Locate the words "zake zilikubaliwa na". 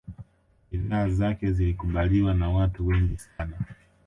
1.09-2.49